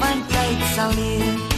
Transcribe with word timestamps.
van 0.00 0.26
tyd 0.32 0.64
sal 0.74 0.94
leer. 0.94 1.54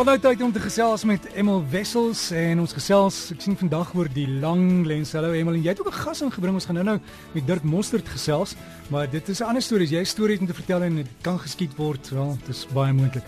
Vanuit 0.00 0.22
tyd 0.24 0.40
om 0.42 0.52
te 0.52 0.60
gesels 0.64 1.02
met 1.04 1.26
Emel 1.36 1.58
Wessels 1.68 2.30
en 2.32 2.62
ons 2.62 2.72
gesels 2.72 3.16
ek 3.34 3.42
sien 3.44 3.56
vandag 3.60 3.90
oor 3.92 4.08
die 4.08 4.24
lang 4.40 4.86
lens. 4.88 5.12
Hallo 5.12 5.34
Emel 5.36 5.58
en 5.58 5.64
jy 5.66 5.74
het 5.74 5.82
ook 5.82 5.90
'n 5.92 6.02
gas 6.06 6.22
ingebring. 6.24 6.54
Ons 6.56 6.64
gaan 6.64 6.80
nou-nou 6.80 6.98
met 7.34 7.46
Dirk 7.46 7.62
Mostert 7.62 8.08
gesels, 8.08 8.56
maar 8.88 9.10
dit 9.10 9.28
is 9.28 9.40
'n 9.40 9.44
ander 9.44 9.62
storie. 9.62 9.88
Jy 9.88 9.98
het 9.98 10.08
stories 10.08 10.40
om 10.40 10.46
te 10.46 10.54
vertel 10.54 10.82
en 10.82 10.94
dit 10.94 11.06
kan 11.20 11.38
geskied 11.38 11.76
word. 11.76 12.08
Wel, 12.08 12.38
dit 12.46 12.48
is 12.48 12.66
baie 12.72 12.92
moontlik. 12.92 13.24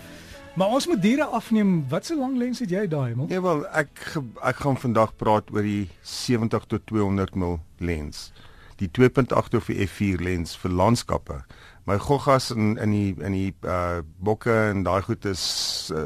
Maar 0.55 0.67
ons 0.67 0.87
moet 0.87 1.01
diere 1.01 1.25
afneem. 1.25 1.85
Wat 1.89 2.05
se 2.05 2.15
lang 2.15 2.37
lens 2.37 2.59
het 2.59 2.69
jy 2.69 2.87
daai, 2.87 3.15
man? 3.15 3.27
Ja, 3.27 3.33
nee, 3.33 3.41
wel, 3.41 3.67
ek 3.67 4.21
ek 4.41 4.55
gaan 4.55 4.77
vandag 4.77 5.15
praat 5.15 5.51
oor 5.51 5.61
die 5.61 5.89
70 6.01 6.65
tot 6.65 6.81
200 6.85 7.35
mm 7.35 7.59
lens. 7.77 8.31
Die 8.77 8.89
2.8 8.89 9.55
of 9.55 9.65
die 9.65 9.87
f4 9.87 10.21
lens 10.21 10.57
vir 10.57 10.71
landskappe 10.71 11.43
my 11.85 11.97
goggas 11.97 12.51
in 12.51 12.77
in 12.77 12.91
die 12.91 13.15
in 13.19 13.31
die 13.31 13.53
uh 13.65 14.01
bokke 14.23 14.53
en 14.69 14.83
daai 14.83 15.01
goed 15.01 15.25
is 15.25 15.43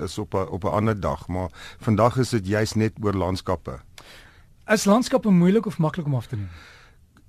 is 0.02 0.18
op 0.18 0.36
a, 0.36 0.44
op 0.44 0.64
'n 0.64 0.74
ander 0.80 1.00
dag, 1.00 1.28
maar 1.28 1.50
vandag 1.80 2.18
is 2.18 2.30
dit 2.30 2.48
juis 2.48 2.74
net 2.74 2.94
oor 3.02 3.14
landskappe. 3.14 3.80
Is 4.68 4.86
landskappe 4.86 5.30
moeilik 5.30 5.66
of 5.66 5.78
maklik 5.78 6.06
om 6.06 6.16
af 6.16 6.28
te 6.28 6.36
neem? 6.36 6.50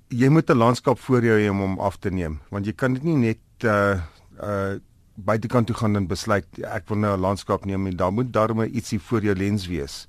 Jy 0.07 0.29
moet 0.29 0.49
'n 0.49 0.57
landskap 0.57 0.99
voor 0.99 1.23
jou 1.23 1.39
hê 1.39 1.49
om 1.49 1.59
hom 1.59 1.79
af 1.79 1.97
te 1.97 2.09
neem, 2.09 2.39
want 2.49 2.65
jy 2.65 2.73
kan 2.73 2.93
dit 2.93 3.03
nie 3.03 3.15
net 3.15 3.63
uh 3.63 4.01
uh 4.41 4.79
buitekant 5.15 5.67
toe 5.67 5.75
gaan 5.75 5.95
en 5.95 6.07
besluit 6.07 6.45
ek 6.63 6.87
wil 6.87 6.97
nou 6.97 7.17
'n 7.17 7.19
landskap 7.19 7.65
neem 7.65 7.87
en 7.87 7.95
dan 7.95 8.13
moet 8.13 8.33
daarmee 8.33 8.69
ietsie 8.69 8.99
voor 8.99 9.21
jou 9.21 9.35
lens 9.35 9.67
wees. 9.67 10.07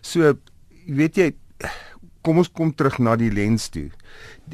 So 0.00 0.34
weet 0.86 1.16
jy 1.16 1.34
kom 2.22 2.38
ons 2.38 2.50
kom 2.52 2.74
terug 2.74 2.98
na 2.98 3.16
die 3.16 3.32
lens 3.32 3.68
toe. 3.68 3.90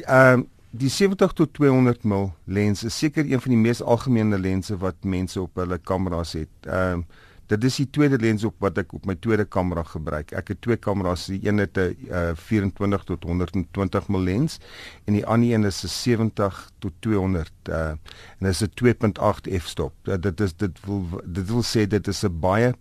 Ehm 0.07 0.41
uh, 0.41 0.47
die 0.75 0.91
70 0.91 1.33
tot 1.39 1.53
200 1.55 2.03
mm 2.03 2.33
lens 2.51 2.83
is 2.85 2.97
seker 2.99 3.27
een 3.29 3.41
van 3.41 3.55
die 3.55 3.61
mees 3.61 3.83
algemene 3.83 4.39
lense 4.39 4.77
wat 4.83 5.07
mense 5.07 5.39
op 5.41 5.63
hulle 5.63 5.79
kameras 5.79 6.35
het. 6.39 6.67
Ehm 6.67 7.05
um, 7.05 7.07
dit 7.53 7.65
is 7.69 7.75
die 7.77 7.91
tweede 7.93 8.17
lens 8.17 8.41
op 8.49 8.55
wat 8.65 8.79
ek 8.81 8.95
op 8.97 9.05
my 9.05 9.15
tweede 9.21 9.45
kamera 9.45 9.83
gebruik. 9.85 10.31
Ek 10.33 10.49
het 10.49 10.63
twee 10.65 10.79
kameras, 10.81 11.27
die 11.29 11.43
een 11.45 11.61
het 11.61 11.77
'n 11.77 11.93
uh, 12.09 12.33
24 12.35 13.05
tot 13.05 13.25
120 13.29 14.09
mm 14.09 14.23
lens 14.25 14.59
en 15.05 15.13
die 15.13 15.27
ander 15.27 15.53
een 15.53 15.65
is 15.65 15.85
'n 15.85 15.89
70 15.89 16.71
tot 16.79 16.93
200 17.01 17.53
uh 17.69 17.77
en 17.77 18.49
dit 18.49 18.51
is 18.51 18.63
'n 18.63 18.73
2.8 18.75 19.51
f-stop. 19.61 19.93
Uh, 20.05 20.15
dit 20.21 20.41
is 20.41 20.57
dit 20.57 20.81
wil 20.87 21.05
dit 21.25 21.47
wil 21.49 21.63
sê 21.63 21.87
dit 21.87 22.09
is 22.09 22.25
'n 22.25 22.41
baie 22.41 22.73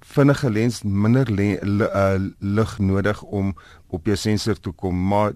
vinnige 0.00 0.50
lens 0.50 0.82
minder 0.82 1.30
le, 1.30 1.58
le, 1.62 1.88
uh, 1.94 2.20
lig 2.38 2.78
nodig 2.78 3.22
om 3.22 3.54
op 3.86 4.06
jou 4.06 4.16
sensor 4.16 4.60
te 4.60 4.70
kom 4.70 5.06
maar 5.08 5.32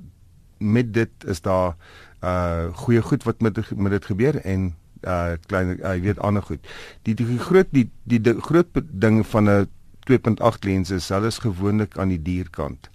met 0.59 0.93
dit 0.95 1.11
is 1.27 1.41
daar 1.41 1.77
uh 2.25 2.73
goeie 2.73 3.03
goed 3.03 3.25
wat 3.25 3.41
met 3.41 3.59
met 3.77 3.93
dit 3.93 4.05
gebeur 4.05 4.41
en 4.45 4.75
uh 5.05 5.37
klein 5.47 5.77
uh, 5.77 5.95
jy 5.95 6.01
weet 6.01 6.19
ander 6.19 6.43
goed. 6.43 6.67
Die 7.03 7.15
die 7.15 7.39
groot 7.39 7.69
die 7.71 7.91
die, 8.05 8.21
die 8.21 8.41
groot 8.41 8.67
ding 8.91 9.27
van 9.27 9.51
'n 9.51 9.67
2.8 10.11 10.63
lens 10.63 10.91
is 10.91 11.09
hulle 11.09 11.27
is 11.27 11.39
gewoonlik 11.43 11.99
aan 11.99 12.09
die 12.09 12.23
dierkant. 12.23 12.91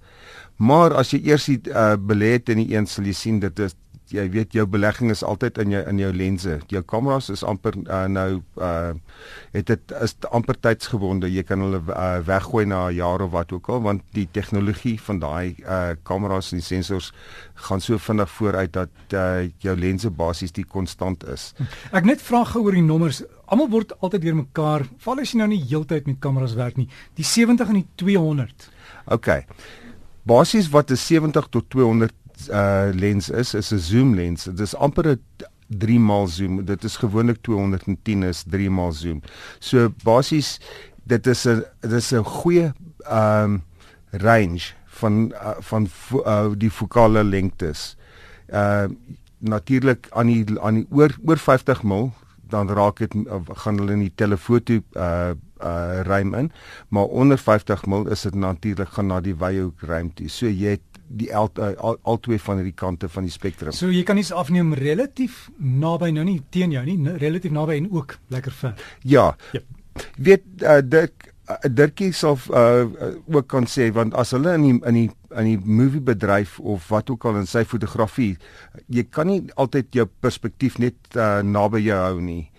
Maar 0.56 0.94
as 0.94 1.12
jy 1.12 1.22
eers 1.26 1.46
die 1.46 1.62
uh 1.70 1.96
belê 1.98 2.38
het 2.38 2.50
in 2.50 2.64
die 2.64 2.76
een 2.76 2.88
sal 2.88 3.06
jy 3.06 3.14
sien 3.14 3.40
dit 3.40 3.60
is 3.60 3.76
jy 4.12 4.26
weet 4.34 4.54
jou 4.56 4.66
belegging 4.70 5.12
is 5.14 5.24
altyd 5.24 5.58
in 5.64 5.74
jou 5.76 5.82
in 5.90 6.00
jou 6.02 6.12
lense. 6.14 6.58
Jou 6.72 6.82
kameras 6.88 7.30
is 7.34 7.44
amper 7.48 7.78
uh, 7.88 8.06
nou 8.12 8.42
uh 8.60 8.94
het 9.52 9.68
dit 9.68 9.94
is 10.02 10.16
amper 10.32 10.58
tydsgebonde. 10.60 11.30
Jy 11.32 11.44
kan 11.48 11.64
hulle 11.64 11.82
uh, 11.90 12.20
weggooi 12.26 12.66
na 12.66 12.88
'n 12.90 12.96
jaar 12.96 13.22
of 13.22 13.32
wat 13.32 13.52
ook 13.52 13.70
al 13.70 13.82
want 13.82 14.02
die 14.14 14.28
tegnologie 14.32 14.98
van 15.02 15.20
daai 15.20 15.56
uh 15.64 15.96
kameras 16.04 16.52
en 16.52 16.60
die 16.60 16.66
sensors 16.66 17.12
gaan 17.68 17.82
so 17.82 17.98
vinnig 17.98 18.30
vooruit 18.30 18.74
dat 18.74 18.90
uh 19.14 19.50
jou 19.60 19.76
lense 19.76 20.10
basies 20.10 20.52
die 20.52 20.66
konstant 20.66 21.24
is. 21.28 21.54
Ek 21.92 22.06
net 22.06 22.22
vra 22.22 22.44
gou 22.46 22.64
oor 22.64 22.76
die 22.76 22.86
nommers. 22.86 23.24
Almal 23.46 23.70
word 23.70 23.94
altyd 24.00 24.24
weer 24.24 24.36
mekaar. 24.36 24.88
Val 24.98 25.20
as 25.20 25.34
jy 25.34 25.38
nou 25.38 25.48
nie 25.48 25.64
heeltyd 25.64 26.08
met 26.08 26.20
kameras 26.20 26.56
werk 26.56 26.78
nie. 26.78 26.88
Die 27.16 27.26
70 27.26 27.68
en 27.68 27.82
die 27.82 27.88
200. 27.96 28.70
OK. 29.06 29.46
Basies 30.24 30.70
wat 30.70 30.92
'n 30.92 30.96
70 30.96 31.48
tot 31.50 31.70
200 31.70 32.14
uh 32.50 32.90
lens 32.94 33.30
is 33.30 33.54
is 33.54 33.72
'n 33.72 33.80
zoom 33.80 34.16
lens. 34.16 34.44
Dit 34.44 34.60
is 34.60 34.76
amper 34.76 35.08
'n 35.08 35.20
3 35.68 36.00
maal 36.00 36.28
zoom. 36.28 36.66
Dit 36.66 36.84
is 36.84 36.98
gewoonlik 36.98 37.42
210 37.42 38.24
is 38.24 38.44
3 38.50 38.70
maal 38.70 38.92
zoom. 38.92 39.22
So 39.60 39.94
basies 40.04 40.60
dit 41.04 41.28
is 41.28 41.46
'n 41.48 41.64
dit 41.80 41.92
is 41.92 42.12
'n 42.12 42.24
goeie 42.24 42.74
um 43.10 43.64
range 44.12 44.74
van 44.86 45.32
uh, 45.32 45.56
van 45.60 45.88
uh, 46.14 46.50
die 46.58 46.72
fokale 46.72 47.24
lengtes. 47.24 47.96
Uh 48.50 48.86
natuurlik 49.42 50.08
aan 50.10 50.28
die 50.28 50.46
aan 50.62 50.74
die 50.74 50.88
oor 50.92 51.16
oor 51.26 51.38
50 51.38 51.84
mm 51.84 52.12
dan 52.52 52.70
raak 52.70 52.98
dit 52.98 53.14
gaan 53.64 53.78
hulle 53.80 53.96
in 53.96 54.04
die 54.06 54.14
telefoto 54.16 54.82
uh 54.94 55.32
uh 55.64 56.02
ruim 56.04 56.34
in 56.34 56.52
maar 56.90 57.06
onder 57.06 57.38
50 57.38 57.86
mm 57.86 58.08
is 58.08 58.22
dit 58.22 58.36
natuurlik 58.36 58.90
gaan 58.90 59.08
na 59.08 59.22
die 59.22 59.36
wye 59.36 59.62
hoek 59.62 59.82
ruimte. 59.82 60.28
So 60.30 60.46
jy 60.46 60.78
het 60.78 60.91
die 61.18 61.30
al, 61.36 61.50
uh, 61.60 61.74
al 61.78 61.98
al 62.08 62.20
twee 62.24 62.40
van 62.40 62.62
hierdie 62.62 62.78
kante 62.78 63.10
van 63.12 63.28
die 63.28 63.34
spektrum. 63.34 63.76
So 63.76 63.92
jy 63.92 64.04
kan 64.08 64.20
iets 64.22 64.32
afneem 64.32 64.74
relatief 64.78 65.50
naby 65.58 66.12
nou 66.16 66.26
nie 66.28 66.40
teen 66.54 66.72
jou 66.76 66.84
nie, 66.88 66.98
relatief 67.22 67.52
naby 67.56 67.82
en 67.82 67.92
ook 67.92 68.18
lekker 68.34 68.56
ver. 68.62 68.88
Ja. 69.04 69.32
Yep. 69.52 69.68
Weet 70.16 70.48
uh, 70.64 70.80
Dirk 70.84 71.28
uh, 71.50 71.58
Dirkie 71.68 72.12
sal 72.16 72.38
uh, 72.56 72.88
ook 73.28 73.50
kan 73.52 73.68
sê 73.68 73.90
want 73.96 74.16
as 74.20 74.32
hulle 74.36 74.56
in 74.56 74.68
die 74.68 74.78
in 74.80 75.00
die 75.00 75.10
in 75.32 75.48
die 75.48 75.58
movie 75.64 76.04
bedryf 76.04 76.58
of 76.60 76.90
wat 76.92 77.10
ook 77.12 77.26
al 77.28 77.42
in 77.42 77.48
sy 77.48 77.64
fotografie, 77.68 78.36
jy 78.92 79.06
kan 79.08 79.30
nie 79.32 79.46
altyd 79.56 79.92
jou 79.96 80.08
perspektief 80.24 80.80
net 80.84 80.98
uh, 81.16 81.40
naby 81.44 81.86
jou 81.86 82.00
hou 82.00 82.20
nie. 82.24 82.50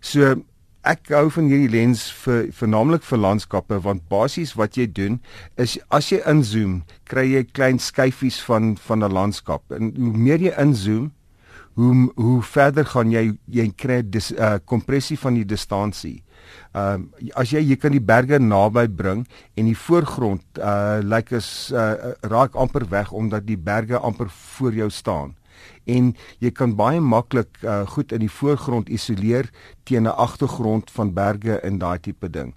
So 0.00 0.34
ek 0.82 1.12
hou 1.14 1.28
van 1.30 1.48
hierdie 1.50 1.70
lens 1.70 2.08
vir 2.24 2.50
vernaamlik 2.58 3.04
vir 3.06 3.18
landskappe 3.18 3.78
want 3.84 4.08
basies 4.10 4.56
wat 4.58 4.76
jy 4.76 4.86
doen 4.90 5.20
is 5.56 5.78
as 5.90 6.10
jy 6.10 6.18
inzoom 6.26 6.82
kry 7.04 7.28
jy 7.30 7.44
klein 7.54 7.78
skyfies 7.78 8.40
van 8.42 8.76
van 8.86 9.04
'n 9.04 9.12
landskap 9.12 9.62
en 9.70 9.94
hoe 9.96 10.16
meer 10.18 10.40
jy 10.40 10.54
inzoom 10.58 11.10
hoe 11.74 12.12
hoe 12.16 12.42
verder 12.42 12.84
gaan 12.84 13.12
jy 13.12 13.32
jy 13.48 13.66
kry 13.76 14.02
dis 14.04 14.32
uh, 14.32 14.58
kompressie 14.64 15.16
van 15.18 15.38
die 15.38 15.46
distansie. 15.48 16.20
Ehm 16.76 17.06
um, 17.06 17.28
as 17.38 17.52
jy 17.52 17.62
jy 17.64 17.76
kan 17.80 17.94
die 17.94 18.02
berge 18.02 18.38
naby 18.38 18.86
bring 18.88 19.24
en 19.56 19.68
die 19.68 19.78
voorgrond 19.78 20.44
uh 20.58 21.00
lyk 21.00 21.30
like 21.30 21.36
as 21.36 21.70
uh, 21.72 22.12
raak 22.28 22.56
amper 22.56 22.88
weg 22.90 23.12
omdat 23.12 23.46
die 23.46 23.56
berge 23.56 23.98
amper 23.98 24.28
voor 24.28 24.74
jou 24.74 24.90
staan 24.90 25.36
en 25.84 26.14
jy 26.38 26.50
kan 26.50 26.76
baie 26.76 27.00
maklik 27.00 27.58
uh, 27.62 27.82
goed 27.86 28.12
in 28.12 28.20
die 28.20 28.30
voorgrond 28.30 28.88
isoleer 28.88 29.50
teen 29.84 30.04
'n 30.06 30.16
agtergrond 30.16 30.90
van 30.90 31.14
berge 31.14 31.60
en 31.60 31.78
daai 31.78 31.98
tipe 32.00 32.30
ding. 32.30 32.54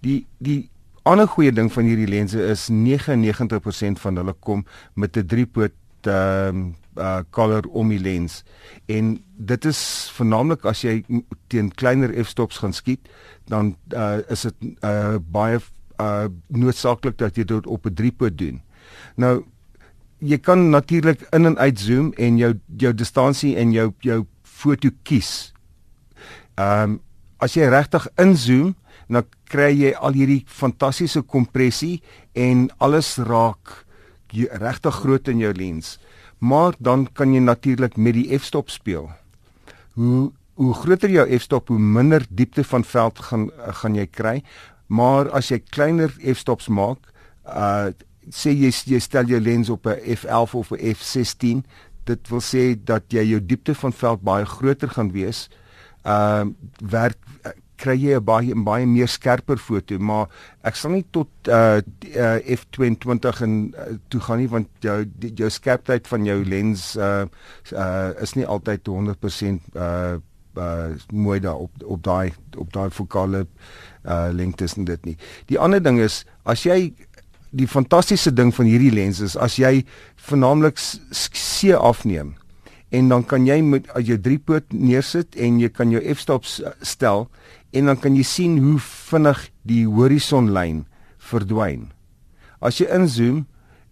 Die 0.00 0.26
die 0.38 0.68
ander 1.02 1.28
goeie 1.28 1.52
ding 1.52 1.72
van 1.72 1.84
hierdie 1.84 2.08
lense 2.10 2.40
is 2.42 2.68
99% 2.68 4.00
van 4.02 4.16
hulle 4.16 4.34
kom 4.40 4.66
met 4.94 5.16
'n 5.16 5.26
driepoot 5.26 5.72
ehm 6.02 6.48
um, 6.48 6.74
uh 6.96 7.20
color 7.30 7.66
om 7.68 7.88
die 7.88 8.00
lens 8.00 8.42
en 8.86 9.22
dit 9.36 9.64
is 9.64 10.10
vernaamlik 10.16 10.64
as 10.64 10.80
jy 10.80 11.04
teen 11.52 11.68
kleiner 11.74 12.24
f-stops 12.24 12.58
gaan 12.58 12.72
skiet 12.72 13.08
dan 13.44 13.76
uh 13.92 14.18
is 14.28 14.46
dit 14.48 14.54
uh 14.84 15.18
baie 15.20 15.60
uh 16.00 16.28
noodsaaklik 16.48 17.18
dat 17.18 17.36
jy 17.36 17.44
dit 17.44 17.66
op 17.66 17.86
'n 17.86 17.94
driepoot 17.94 18.38
doen. 18.38 18.62
Nou 19.16 19.44
jy 20.18 20.38
kan 20.40 20.70
natuurlik 20.70 21.26
in 21.36 21.46
en 21.46 21.58
uit 21.58 21.80
zoom 21.80 22.12
en 22.16 22.38
jou 22.38 22.54
jou 22.78 22.92
distansie 22.94 23.56
en 23.56 23.72
jou 23.72 23.92
jou 24.00 24.24
foto 24.42 24.90
kies. 25.02 25.52
Ehm 26.56 26.96
um, 26.96 27.00
as 27.38 27.52
jy 27.52 27.66
regtig 27.68 28.06
inzoom, 28.16 28.70
dan 29.12 29.26
kry 29.44 29.68
jy 29.76 29.90
al 29.92 30.16
hierdie 30.16 30.44
fantastiese 30.48 31.20
kompressie 31.20 32.00
en 32.32 32.70
alles 32.80 33.18
raak 33.18 33.84
regtig 34.60 34.94
groot 35.02 35.28
in 35.28 35.38
jou 35.40 35.52
lens. 35.52 35.98
Maar 36.38 36.74
dan 36.78 37.06
kan 37.12 37.34
jy 37.34 37.40
natuurlik 37.40 37.96
met 37.96 38.16
die 38.16 38.38
f-stop 38.38 38.70
speel. 38.70 39.10
Hoe 39.94 40.32
hoe 40.56 40.72
groter 40.72 41.10
jou 41.12 41.26
f-stop, 41.36 41.68
hoe 41.68 41.78
minder 41.78 42.24
diepte 42.32 42.64
van 42.64 42.84
veld 42.84 43.18
gaan 43.18 43.50
gaan 43.52 43.94
jy 43.94 44.06
kry. 44.08 44.42
Maar 44.88 45.28
as 45.36 45.50
jy 45.50 45.58
kleiner 45.60 46.12
f-stops 46.32 46.68
maak, 46.68 46.98
uh 47.44 47.92
sê 48.30 48.50
jy 48.50 48.70
jy 48.84 49.00
stel 49.00 49.26
jou 49.26 49.40
lens 49.40 49.70
op 49.70 49.86
'n 49.86 50.00
f11 50.16 50.54
of 50.54 50.72
'n 50.72 50.94
f16, 50.94 51.64
dit 52.04 52.28
wil 52.28 52.40
sê 52.40 52.76
dat 52.84 53.04
jy 53.08 53.22
jou 53.22 53.40
diepte 53.40 53.74
van 53.74 53.92
veld 53.92 54.22
baie 54.22 54.44
groter 54.44 54.88
gaan 54.88 55.12
wees. 55.12 55.48
Ehm 56.04 56.48
uh, 56.48 56.54
werk 56.90 57.18
kry 57.76 57.96
jy 57.96 58.16
'n 58.16 58.24
baie 58.24 58.54
baie 58.54 58.86
meer 58.86 59.08
skerper 59.08 59.58
foto, 59.58 59.98
maar 59.98 60.28
ek 60.64 60.76
sal 60.76 60.94
nie 60.96 61.04
tot 61.12 61.28
uh, 61.48 61.80
uh 62.16 62.38
f22 62.56 63.42
en 63.46 63.74
uh, 63.74 63.96
toe 64.08 64.20
gaan 64.20 64.40
nie 64.40 64.48
want 64.48 64.68
jou 64.80 65.04
die, 65.04 65.32
jou 65.36 65.50
skerpheid 65.50 66.08
van 66.08 66.24
jou 66.24 66.38
lens 66.44 66.96
uh, 66.96 67.26
uh 67.72 68.10
is 68.22 68.34
nie 68.36 68.46
altyd 68.46 68.88
100% 68.88 69.76
uh 69.76 70.16
uh 70.56 70.88
mooi 71.12 71.40
daar 71.40 71.60
op 71.60 71.72
op 71.84 72.02
daai 72.02 72.32
op 72.56 72.72
daai 72.72 72.90
fokale 72.90 73.46
uh 74.04 74.28
lengtes 74.32 74.76
en 74.76 74.84
dit 74.84 75.04
nie. 75.04 75.16
Die 75.46 75.58
ander 75.58 75.82
ding 75.82 76.00
is 76.00 76.24
as 76.44 76.64
jy 76.64 76.94
die 77.50 77.66
fantastiese 77.66 78.32
ding 78.32 78.54
van 78.54 78.66
hierdie 78.66 78.92
lens 78.94 79.20
is 79.20 79.36
as 79.36 79.58
jy 79.58 79.84
vernaamlik 80.16 80.78
see 80.78 81.74
afneem 81.76 82.34
en 82.94 83.08
dan 83.10 83.24
kan 83.26 83.46
jy 83.46 83.60
met 83.62 83.88
jou 84.04 84.16
driepoot 84.18 84.72
neersit 84.72 85.36
en 85.36 85.58
jy 85.60 85.70
kan 85.74 85.90
jou 85.90 86.02
f-stops 86.14 86.60
stel 86.82 87.26
en 87.76 87.90
dan 87.90 87.98
kan 88.00 88.16
jy 88.16 88.24
sien 88.26 88.58
hoe 88.62 88.78
vinnig 88.82 89.40
die 89.66 89.84
horisonlyn 89.90 90.84
verdwyn. 91.18 91.90
As 92.62 92.80
jy 92.80 92.88
inzoom 92.94 93.44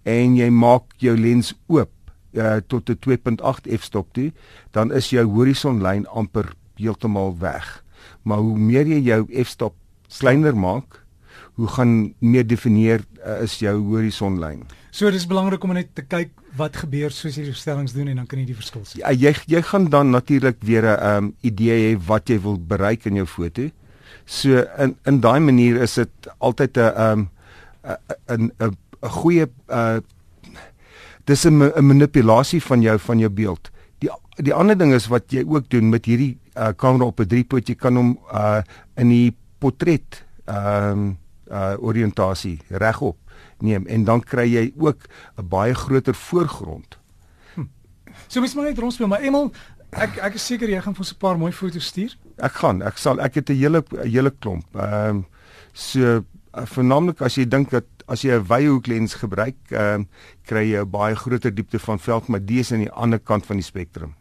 en 0.08 0.36
jy 0.38 0.48
maak 0.54 0.94
jou 1.02 1.16
lens 1.18 1.52
oop 1.68 1.90
uh, 2.38 2.60
tot 2.68 2.90
'n 2.90 2.98
2.8 3.02 3.68
f-stop 3.78 4.12
toe, 4.14 4.32
dan 4.72 4.92
is 4.92 5.10
jou 5.10 5.24
horisonlyn 5.24 6.06
amper 6.06 6.54
heeltemal 6.76 7.36
weg. 7.38 7.84
Maar 8.22 8.38
hoe 8.38 8.58
meer 8.58 8.86
jy 8.86 9.00
jou 9.02 9.26
f-stop 9.44 9.74
kleiner 10.08 10.54
maak, 10.56 11.03
hoe 11.54 11.68
gaan 11.76 12.14
meer 12.18 12.46
definieer 12.46 13.04
uh, 13.22 13.42
is 13.42 13.58
jou 13.62 13.74
horisonlyn. 13.92 14.64
So 14.94 15.10
dis 15.10 15.26
belangrik 15.26 15.62
om 15.66 15.74
net 15.74 15.92
te 15.94 16.02
kyk 16.02 16.32
wat 16.58 16.76
gebeur 16.82 17.14
soos 17.14 17.36
jy 17.38 17.52
stellings 17.54 17.94
doen 17.94 18.10
en 18.10 18.20
dan 18.22 18.26
kan 18.30 18.38
jy 18.38 18.46
die 18.50 18.58
verskil 18.58 18.84
sien. 18.86 19.02
Ja, 19.02 19.10
jy 19.10 19.34
jy 19.50 19.62
gaan 19.62 19.88
dan 19.90 20.10
natuurlik 20.14 20.58
weer 20.62 20.86
'n 20.86 21.06
um, 21.10 21.34
idee 21.42 21.78
hê 21.78 21.98
wat 22.06 22.28
jy 22.28 22.38
wil 22.40 22.58
bereik 22.58 23.06
in 23.06 23.16
jou 23.16 23.26
foto. 23.26 23.70
So 24.26 24.64
in 24.78 24.96
in 25.06 25.20
daai 25.20 25.40
manier 25.40 25.82
is 25.82 25.94
dit 25.94 26.10
altyd 26.38 26.78
'n 26.78 27.00
um 27.06 27.28
'n 28.28 28.50
'n 28.58 28.76
'n 29.02 29.10
goeie 29.10 29.46
uh 29.68 30.00
dis 31.24 31.44
'n 31.44 31.62
'n 31.62 31.86
manipulasie 31.86 32.62
van 32.62 32.82
jou 32.82 32.98
van 32.98 33.18
jou 33.18 33.30
beeld. 33.30 33.70
Die 33.98 34.10
die 34.36 34.54
ander 34.54 34.78
ding 34.78 34.92
is 34.92 35.06
wat 35.06 35.30
jy 35.30 35.44
ook 35.46 35.68
doen 35.70 35.88
met 35.88 36.04
hierdie 36.06 36.38
uh 36.56 36.72
kamera 36.76 37.04
op 37.04 37.20
'n 37.20 37.26
driepoot, 37.26 37.68
jy 37.68 37.74
kan 37.74 37.96
hom 37.96 38.18
uh 38.32 38.62
in 38.96 39.08
die 39.08 39.36
portret 39.58 40.24
ehm 40.46 40.90
um, 40.90 41.23
uh 41.50 41.74
oriëntasie 41.78 42.58
regop 42.68 43.16
neem 43.58 43.86
en 43.86 44.04
dan 44.04 44.20
kry 44.20 44.46
jy 44.48 44.72
ook 44.76 45.06
'n 45.36 45.48
baie 45.48 45.74
groter 45.74 46.14
voorgrond. 46.14 46.98
Hm. 47.54 47.66
So 48.26 48.40
mens 48.40 48.54
moet 48.54 48.64
net 48.64 48.78
rondspeel, 48.78 49.06
maar 49.06 49.20
Emel, 49.20 49.52
ek 49.90 50.16
ek 50.16 50.34
is 50.34 50.46
seker 50.46 50.68
jy 50.68 50.80
gaan 50.80 50.94
vir 50.94 51.04
ons 51.04 51.12
'n 51.12 51.18
paar 51.18 51.38
mooi 51.38 51.52
foto's 51.52 51.86
stuur. 51.86 52.16
Ek 52.36 52.52
gaan, 52.52 52.82
ek 52.82 52.98
sal 52.98 53.20
ek 53.20 53.34
het 53.34 53.50
'n 53.50 53.56
hele 53.56 53.84
hele 54.02 54.30
klomp. 54.30 54.64
Ehm 54.74 55.08
um, 55.08 55.26
so 55.72 56.00
uh, 56.54 56.66
veralnik 56.66 57.20
as 57.20 57.34
jy 57.34 57.44
dink 57.48 57.70
dat 57.70 57.84
as 58.06 58.22
jy 58.22 58.32
'n 58.32 58.46
wyhoek 58.46 58.86
lens 58.86 59.14
gebruik, 59.14 59.56
ehm 59.70 59.94
um, 59.94 60.08
kry 60.44 60.64
jy 60.72 60.80
'n 60.80 60.90
baie 60.90 61.14
groter 61.14 61.54
diepte 61.54 61.78
van 61.78 61.98
veld, 61.98 62.28
maar 62.28 62.44
dis 62.44 62.72
aan 62.72 62.84
die 62.84 62.92
ander 62.92 63.18
kant 63.18 63.46
van 63.46 63.56
die 63.56 63.64
spektrum. 63.64 64.14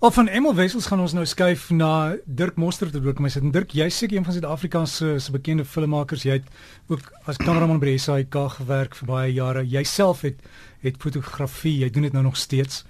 Of 0.00 0.14
van 0.14 0.26
Emel 0.26 0.54
Wessels 0.54 0.86
gaan 0.86 1.00
ons 1.02 1.10
nou 1.12 1.24
skuif 1.26 1.70
na 1.74 2.14
Dirk 2.22 2.54
Mostert 2.54 2.92
te 2.94 3.00
ook. 3.02 3.18
My 3.18 3.32
sê 3.34 3.40
Dirk, 3.42 3.72
jy's 3.74 3.96
seker 3.98 4.14
een 4.14 4.26
van 4.28 4.36
Suid-Afrika 4.36 4.84
se 4.86 5.16
se 5.18 5.32
bekende 5.34 5.64
filmmakers. 5.66 6.22
Jy 6.22 6.36
het 6.36 6.44
ook 6.86 7.08
as 7.26 7.40
kameraman 7.40 7.80
by 7.82 7.96
SAK 7.98 8.36
gewerk 8.60 8.94
vir 8.94 9.08
baie 9.08 9.32
jare. 9.32 9.64
Jouself 9.66 10.22
het 10.22 10.38
het 10.86 11.00
fotografie, 11.02 11.80
jy 11.80 11.88
doen 11.90 12.06
dit 12.06 12.14
nou 12.14 12.22
nog 12.28 12.38
steeds. 12.38 12.84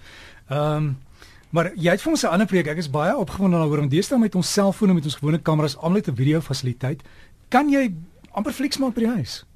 Ehm 0.51 0.77
um, 0.77 0.91
maar 1.51 1.71
jy 1.73 1.95
het 1.97 2.05
vir 2.05 2.13
ons 2.13 2.25
'n 2.25 2.29
ander 2.29 2.47
projek. 2.47 2.67
Ek 2.67 2.77
is 2.77 2.91
baie 2.91 3.17
opgewonde 3.17 3.57
daaroor 3.57 3.79
om 3.79 3.89
deesdae 3.89 4.19
met 4.19 4.35
ons 4.35 4.53
selfone 4.53 4.93
met 4.93 5.05
ons 5.05 5.15
gewone 5.15 5.39
kameras 5.39 5.77
almal 5.77 6.03
'n 6.05 6.17
video 6.17 6.41
fasiliteit. 6.41 7.03
Kan 7.49 7.71
jy 7.71 7.95
amper 8.33 8.53
flieks 8.53 8.79
maak 8.79 8.95
by 8.95 9.01
die 9.01 9.15
huis? 9.17 9.47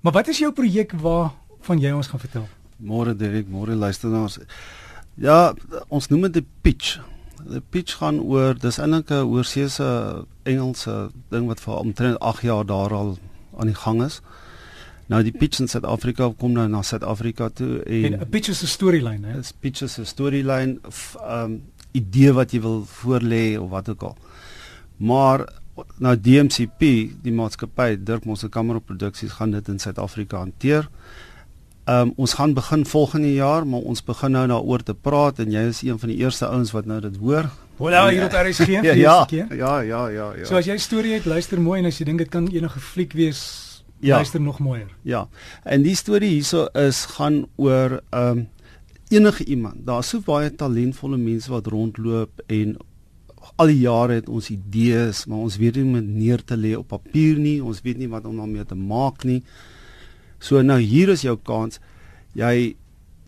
Maar 0.00 0.12
wat 0.12 0.28
is 0.28 0.38
jou 0.38 0.52
projek 0.52 0.92
waarvan 0.92 1.78
jy 1.78 1.92
ons 1.92 2.06
gaan 2.06 2.20
vertel? 2.20 2.48
Môre 2.82 3.14
Derek, 3.16 3.46
môre 3.46 3.74
luisteraars. 3.76 4.38
Ja, 5.18 5.54
ons 5.90 6.06
noem 6.08 6.28
dit 6.28 6.38
die 6.38 6.46
pitch. 6.62 6.98
Die 7.48 7.62
pitch 7.74 7.98
gaan 7.98 8.20
oor 8.22 8.54
dis 8.54 8.78
eintlik 8.78 9.10
'n 9.10 9.26
oorseese 9.26 10.26
Engelse 10.44 11.10
ding 11.30 11.46
wat 11.46 11.60
vir 11.60 11.74
omtrent 11.74 12.18
8 12.20 12.42
jaar 12.42 12.66
daar 12.66 12.92
al 12.94 13.18
aan 13.58 13.66
die 13.66 13.74
gang 13.74 14.02
is. 14.04 14.20
Nou 15.08 15.22
die 15.22 15.32
pitch 15.32 15.60
in 15.60 15.68
Suid-Afrika 15.68 16.32
kom 16.38 16.52
nou 16.52 16.68
na 16.68 16.82
Suid-Afrika 16.82 17.48
toe 17.48 17.82
en 17.82 18.20
'n 18.20 18.28
pitch 18.28 18.48
is 18.48 18.62
'n 18.62 18.66
storielyn, 18.66 19.24
hè? 19.24 19.38
'n 19.38 19.44
Pitch 19.60 19.82
is 19.82 19.98
'n 19.98 20.04
storielyn 20.04 20.68
'n 20.68 20.80
um, 21.30 21.62
idee 21.92 22.32
wat 22.32 22.52
jy 22.52 22.60
wil 22.60 22.86
voorlê 22.86 23.58
of 23.58 23.70
wat 23.70 23.88
ook 23.88 24.02
al. 24.02 24.16
Maar 24.96 25.48
nou 25.98 26.20
DMCP, 26.20 26.80
die 27.22 27.32
maatskappy 27.32 27.96
Dirk 28.02 28.24
Mosse 28.24 28.48
Kamera 28.48 28.78
Produksies 28.78 29.32
gaan 29.32 29.50
dit 29.50 29.68
in 29.68 29.78
Suid-Afrika 29.78 30.38
hanteer. 30.38 30.88
Ehm 31.88 32.08
um, 32.08 32.12
ons 32.16 32.32
gaan 32.36 32.52
begin 32.52 32.86
volgende 32.86 33.32
jaar, 33.32 33.66
maar 33.66 33.80
ons 33.80 34.02
begin 34.04 34.30
nou 34.30 34.46
daaroor 34.46 34.82
te 34.82 34.94
praat 34.94 35.38
en 35.38 35.50
jy 35.50 35.60
is 35.70 35.78
een 35.82 35.98
van 35.98 36.10
die 36.12 36.18
eerste 36.20 36.46
ouens 36.46 36.70
wat 36.76 36.84
nou 36.84 36.98
dit 37.00 37.14
hoor. 37.16 37.46
Hola 37.78 38.02
hier 38.08 38.26
op 38.26 38.34
RSG 38.36 38.66
ja, 38.66 38.82
ja, 39.06 39.14
ja, 39.30 39.80
ja, 39.80 39.80
ja, 40.08 40.26
ja. 40.36 40.44
So 40.44 40.58
as 40.58 40.68
jy 40.68 40.76
storie 40.76 41.14
het, 41.14 41.24
luister 41.24 41.60
mooi 41.60 41.78
en 41.80 41.88
as 41.88 41.96
jy 41.96 42.04
dink 42.10 42.20
dit 42.20 42.28
kan 42.28 42.50
enige 42.52 42.80
fliek 42.80 43.16
wees, 43.16 43.40
ja. 44.04 44.18
luister 44.20 44.40
nog 44.40 44.58
mooier. 44.58 44.90
Ja. 45.02 45.22
En 45.64 45.86
die 45.86 45.94
storie 45.96 46.28
hierso 46.34 46.66
is 46.76 47.06
gaan 47.16 47.46
oor 47.56 48.02
ehm 48.10 48.36
um, 48.36 48.44
enige 49.08 49.44
iemand. 49.44 49.86
Daar's 49.86 50.12
so 50.12 50.20
baie 50.20 50.52
talentvolle 50.52 51.16
mense 51.16 51.48
wat 51.48 51.72
rondloop 51.72 52.44
en 52.52 52.76
al 53.56 53.72
die 53.72 53.80
jare 53.80 54.20
het 54.20 54.28
ons 54.28 54.50
idees, 54.52 55.24
maar 55.24 55.40
ons 55.48 55.56
weet 55.56 55.80
nie 55.80 55.88
hoe 55.88 56.02
om 56.02 56.12
neer 56.20 56.44
te 56.44 56.56
lê 56.56 56.76
op 56.76 56.92
papier 56.92 57.40
nie. 57.40 57.62
Ons 57.64 57.80
weet 57.80 57.96
nie 57.96 58.12
wat 58.12 58.28
om 58.28 58.36
daarmee 58.36 58.68
te 58.68 58.76
maak 58.76 59.24
nie. 59.24 59.40
So 60.38 60.62
nou 60.62 60.78
hier 60.80 61.08
is 61.08 61.22
jou 61.26 61.36
kans. 61.36 61.80
Jy 62.38 62.76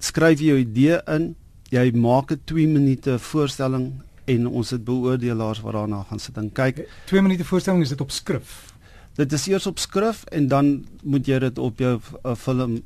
skryf 0.00 0.40
jou 0.40 0.58
idee 0.60 1.00
in, 1.10 1.34
jy 1.70 1.90
maak 1.92 2.32
'n 2.32 2.40
2 2.44 2.66
minute 2.66 3.18
voorstelling 3.18 4.02
en 4.26 4.46
ons 4.46 4.70
het 4.70 4.84
beoordelaars 4.84 5.60
wat 5.60 5.74
daarna 5.74 6.02
gaan 6.08 6.18
sit 6.18 6.36
en 6.36 6.50
kyk. 6.52 6.86
2 7.06 7.22
minute 7.22 7.44
voorstelling 7.44 7.82
is 7.82 7.88
dit 7.88 8.00
op 8.00 8.10
skrif. 8.10 8.74
Dit 9.16 9.32
is 9.32 9.46
eers 9.48 9.66
op 9.66 9.78
skrif 9.78 10.24
en 10.24 10.48
dan 10.48 10.86
moet 11.02 11.26
jy 11.26 11.38
dit 11.38 11.58
op 11.58 11.78
jou 11.78 12.00
uh, 12.24 12.34
film 12.34 12.80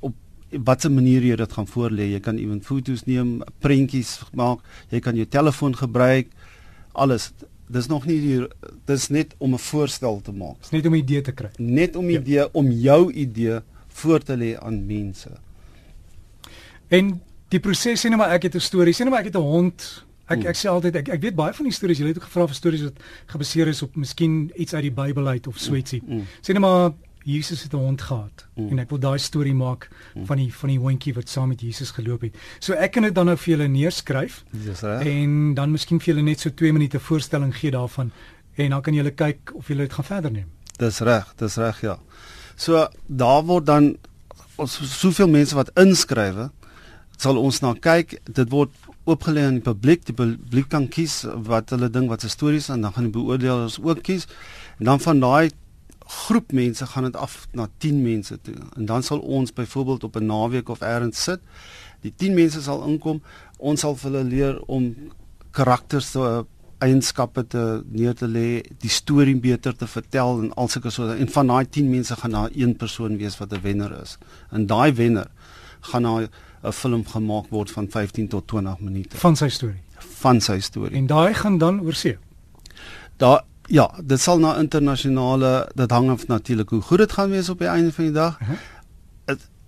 op 0.00 0.14
watse 0.50 0.90
manier 0.90 1.22
jy 1.22 1.36
dit 1.36 1.52
gaan 1.52 1.66
voorlê. 1.66 2.10
Jy 2.12 2.20
kan 2.20 2.38
ewen 2.38 2.60
foto's 2.62 3.06
neem, 3.08 3.40
prentjies 3.64 4.20
maak, 4.36 4.60
jy 4.90 5.00
kan 5.00 5.16
jou 5.16 5.26
telefoon 5.26 5.76
gebruik. 5.76 6.28
Alles 6.92 7.30
dis 7.72 7.88
nog 7.88 8.06
nie 8.08 8.18
die 8.20 8.38
dis 8.88 9.08
net 9.08 9.34
om 9.38 9.54
'n 9.54 9.58
voorstel 9.58 10.20
te 10.20 10.32
maak. 10.32 10.60
Dis 10.60 10.70
net 10.70 10.86
om 10.86 10.92
'n 10.92 11.02
idee 11.02 11.20
te 11.20 11.32
kry. 11.32 11.50
Net 11.56 11.96
om 11.96 12.04
'n 12.04 12.10
ja. 12.10 12.20
idee 12.20 12.54
om 12.54 12.70
jou 12.70 13.12
idee 13.12 13.60
voor 13.88 14.20
te 14.20 14.36
lê 14.36 14.58
aan 14.58 14.86
mense. 14.86 15.30
En 16.88 17.20
die 17.48 17.60
proses 17.60 18.00
sê 18.00 18.08
net 18.08 18.18
maar 18.18 18.32
ek 18.32 18.42
het 18.42 18.54
'n 18.54 18.60
storie. 18.60 18.94
Sê 18.94 19.04
net 19.04 19.10
maar 19.10 19.20
ek 19.20 19.32
het 19.32 19.36
'n 19.36 19.48
hond. 19.56 20.04
Ek 20.26 20.38
hmm. 20.38 20.46
ek 20.46 20.56
sê 20.56 20.68
altyd 20.68 20.96
ek 20.96 21.08
ek 21.08 21.20
weet 21.20 21.34
baie 21.34 21.52
van 21.52 21.64
die 21.64 21.74
stories. 21.74 21.98
Jy 21.98 22.06
het 22.06 22.16
ook 22.16 22.28
gevra 22.30 22.46
vir 22.46 22.54
stories 22.54 22.82
wat 22.82 22.98
gebaseer 23.26 23.68
is 23.68 23.82
op 23.82 23.96
miskien 23.96 24.50
iets 24.54 24.74
uit 24.74 24.82
die 24.82 24.92
Bybel 24.92 25.26
uit 25.26 25.46
of 25.46 25.58
so 25.58 25.74
ietsie. 25.74 26.02
Hmm. 26.06 26.26
Sê 26.40 26.52
net 26.52 26.60
maar 26.60 26.92
Jesus 27.24 27.62
het 27.62 27.72
'n 27.72 27.76
hond 27.76 28.02
gehad 28.02 28.46
mm. 28.54 28.68
en 28.68 28.78
ek 28.78 28.90
wil 28.90 28.98
daai 28.98 29.18
storie 29.18 29.54
maak 29.54 29.88
mm. 30.14 30.26
van 30.26 30.36
die 30.36 30.54
van 30.54 30.68
die 30.68 30.78
hondjie 30.78 31.14
wat 31.14 31.28
saam 31.28 31.48
met 31.48 31.60
Jesus 31.60 31.90
geloop 31.90 32.20
het. 32.20 32.36
So 32.58 32.72
ek 32.72 32.92
kan 32.92 33.02
dit 33.02 33.14
dan 33.14 33.26
nou 33.26 33.36
vir 33.36 33.56
julle 33.56 33.68
neerskryf. 33.68 34.44
Dis 34.50 34.80
reg. 34.80 35.06
En 35.06 35.54
dan 35.54 35.70
miskien 35.70 36.00
vir 36.00 36.14
julle 36.14 36.22
net 36.22 36.40
so 36.40 36.50
2 36.50 36.72
minute 36.72 37.00
voorstelling 37.00 37.56
gee 37.56 37.70
daarvan 37.70 38.10
en 38.54 38.70
dan 38.70 38.82
kan 38.82 38.94
julle 38.94 39.10
kyk 39.10 39.52
of 39.54 39.68
julle 39.68 39.86
dit 39.86 39.92
gaan 39.92 40.04
verder 40.04 40.30
neem. 40.30 40.48
Dis 40.78 41.00
reg, 41.00 41.34
dis 41.36 41.56
reg 41.56 41.80
ja. 41.80 41.98
So 42.56 42.88
daar 43.06 43.44
word 43.44 43.66
dan 43.66 43.96
ons 44.56 44.98
soveel 45.00 45.28
mense 45.28 45.54
wat 45.54 45.70
inskrywe 45.78 46.50
sal 47.22 47.38
ons 47.38 47.60
na 47.62 47.74
kyk. 47.74 48.18
Dit 48.26 48.50
word 48.50 48.70
oopgelê 49.04 49.46
aan 49.46 49.58
die 49.60 49.64
publiek. 49.64 50.04
Die 50.06 50.16
publiek 50.16 50.68
kan 50.72 50.88
kies 50.88 51.22
wat 51.48 51.72
hulle 51.74 51.90
ding 51.92 52.08
wat 52.10 52.24
se 52.24 52.30
stories 52.32 52.70
en 52.72 52.84
dan 52.84 52.94
gaan 52.94 53.08
die 53.08 53.14
beoordelaars 53.14 53.78
ook 53.82 54.02
kies. 54.06 54.28
En 54.78 54.90
dan 54.90 55.00
van 55.00 55.22
daai 55.22 55.50
groep 56.12 56.52
mense 56.52 56.86
gaan 56.86 57.04
dit 57.08 57.16
af 57.16 57.46
na 57.52 57.68
10 57.78 58.02
mense 58.02 58.40
toe. 58.40 58.54
En 58.76 58.84
dan 58.86 59.02
sal 59.02 59.18
ons 59.18 59.52
byvoorbeeld 59.52 60.04
op 60.04 60.16
'n 60.16 60.26
naweek 60.26 60.68
of 60.68 60.80
eers 60.80 61.22
sit. 61.22 61.40
Die 62.00 62.12
10 62.16 62.34
mense 62.34 62.62
sal 62.62 62.84
inkom. 62.88 63.22
Ons 63.56 63.80
sal 63.80 63.96
vir 63.96 64.10
hulle 64.10 64.24
leer 64.24 64.60
om 64.66 64.94
karakters 65.50 66.10
te 66.10 66.44
eienskappe 66.82 67.46
te 67.46 67.62
neer 67.94 68.14
te 68.18 68.26
lê, 68.26 68.62
die 68.82 68.90
storie 68.90 69.36
beter 69.36 69.76
te 69.76 69.86
vertel 69.86 70.40
en 70.42 70.54
al 70.58 70.68
sulke 70.68 70.90
so 70.90 71.08
en 71.14 71.28
van 71.28 71.52
daai 71.52 71.66
10 71.76 71.90
mense 71.90 72.16
gaan 72.16 72.34
daar 72.36 72.50
een 72.54 72.76
persoon 72.76 73.16
wees 73.20 73.38
wat 73.38 73.52
'n 73.52 73.62
wenner 73.62 73.92
is. 74.02 74.18
En 74.50 74.66
daai 74.66 74.92
wenner 74.92 75.30
gaan 75.80 76.02
na 76.02 76.28
'n 76.62 76.72
film 76.72 77.06
gemaak 77.06 77.46
word 77.50 77.70
van 77.70 77.88
15 77.90 78.28
tot 78.28 78.46
20 78.46 78.80
minute 78.80 79.16
van 79.16 79.36
sy 79.36 79.48
storie. 79.48 79.82
Van 79.98 80.40
sy 80.40 80.60
storie. 80.60 80.96
En 80.96 81.06
daai 81.06 81.34
gaan 81.34 81.58
dan 81.58 81.80
oorsee. 81.80 82.18
Daar 83.16 83.44
Ja, 83.72 83.86
dit 84.04 84.20
sal 84.20 84.36
na 84.42 84.58
internasionale 84.60 85.70
dit 85.74 85.90
hang 85.90 86.10
af 86.12 86.26
natuurlik 86.28 86.68
hoe 86.68 86.80
goed 86.84 86.98
dit 86.98 87.12
gaan 87.12 87.30
wees 87.32 87.48
op 87.48 87.58
die 87.58 87.68
einde 87.72 87.92
van 87.92 88.04
die 88.04 88.12
dag. 88.12 88.40
Uh 88.40 88.48
-huh. 88.48 88.56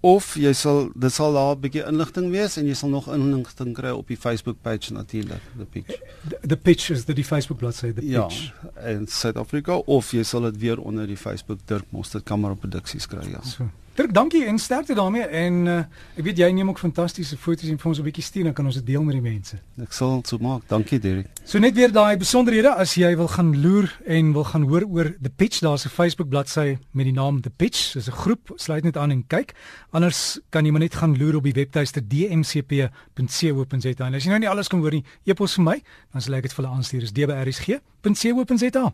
of 0.00 0.34
jy 0.40 0.52
sal 0.56 0.88
dit 0.96 1.12
sal 1.12 1.34
daar 1.36 1.56
'n 1.56 1.60
bietjie 1.60 1.84
inligting 1.86 2.30
wees 2.30 2.56
en 2.56 2.66
jy 2.66 2.74
sal 2.74 2.88
nog 2.88 3.08
inligting 3.12 3.74
kry 3.74 3.90
op 3.90 4.08
die 4.08 4.16
Facebook 4.16 4.56
page 4.62 4.92
natuurlik 4.92 5.42
the 5.58 5.64
pitch. 5.64 6.00
The, 6.28 6.38
the 6.46 6.56
pitch 6.56 6.90
is 6.90 7.04
the, 7.04 7.12
the 7.12 7.24
Facebook 7.24 7.58
bladsy 7.58 7.92
the 7.92 8.06
ja, 8.06 8.26
pitch. 8.26 8.52
in 8.86 9.06
Suid-Afrika 9.06 9.76
of 9.86 10.12
jy 10.12 10.22
sal 10.22 10.40
dit 10.40 10.58
weer 10.58 10.80
onder 10.80 11.06
die 11.06 11.16
Facebook 11.16 11.58
Dirk 11.66 11.84
Mostert 11.90 12.24
kamera 12.24 12.54
produksies 12.54 13.06
kry 13.06 13.30
ja. 13.30 13.42
So 13.42 13.68
Dirk, 13.94 14.14
dankie 14.14 14.46
en 14.46 14.58
sterkte 14.58 14.94
daarmee 14.94 15.22
en 15.22 15.66
uh, 15.66 15.78
ek 16.14 16.24
weet 16.24 16.38
jy 16.38 16.50
neem 16.54 16.68
ook 16.70 16.78
fantastiese 16.78 17.36
foto's 17.36 17.68
en 17.68 17.78
vir 17.78 17.88
ons 17.90 17.98
'n 17.98 18.06
bietjie 18.06 18.22
stuur 18.22 18.44
dan 18.44 18.54
kan 18.54 18.66
ons 18.66 18.74
dit 18.74 18.86
deel 18.86 19.02
met 19.02 19.18
die 19.18 19.22
mense. 19.22 19.58
Ek 19.82 19.92
sal 19.92 20.22
so 20.24 20.38
maak. 20.38 20.62
Dankie 20.68 20.98
Derek. 20.98 21.26
So 21.44 21.58
net 21.58 21.74
weer 21.74 21.92
daai 21.92 22.16
besonderhede 22.16 22.70
as 22.70 22.94
jy 22.94 23.16
wil 23.16 23.28
gaan 23.28 23.60
loer 23.60 23.90
en 24.06 24.32
wil 24.32 24.44
gaan 24.44 24.62
hoor 24.62 24.86
oor 24.86 25.14
The 25.20 25.30
Pitch, 25.30 25.60
daar's 25.60 25.84
'n 25.84 25.88
Facebook 25.88 26.28
bladsy 26.28 26.78
met 26.92 27.04
die 27.04 27.12
naam 27.12 27.40
The 27.40 27.50
Pitch. 27.50 27.92
Dis 27.92 28.06
'n 28.06 28.12
groep, 28.12 28.52
sluit 28.56 28.84
net 28.84 28.96
aan 28.96 29.10
en 29.10 29.26
kyk. 29.26 29.54
Anders 29.90 30.38
kan 30.50 30.64
jy 30.64 30.70
maar 30.70 30.80
net 30.80 30.94
gaan 30.94 31.18
loer 31.18 31.36
op 31.36 31.42
die 31.42 31.52
webtuiste 31.52 32.06
dmcp.co.za. 32.06 34.06
En 34.06 34.14
as 34.14 34.22
jy 34.22 34.28
nou 34.28 34.38
nie 34.38 34.48
alles 34.48 34.68
kan 34.68 34.80
hoor 34.80 34.92
nie, 34.92 35.04
e-pos 35.24 35.54
vir 35.54 35.64
my, 35.64 35.82
dan 36.12 36.22
sal 36.22 36.34
ek 36.34 36.42
dit 36.42 36.52
vir 36.52 36.64
hulle 36.64 36.76
aanstuur. 36.76 37.00
Dis 37.00 37.12
dbrsg.co.za. 37.12 38.92